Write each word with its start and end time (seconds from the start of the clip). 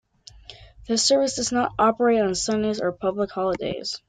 The 0.87 0.97
service 0.97 1.35
does 1.35 1.51
not 1.51 1.75
operate 1.77 2.21
on 2.21 2.33
Sundays 2.33 2.81
or 2.81 2.91
public 2.91 3.29
holidays. 3.29 3.99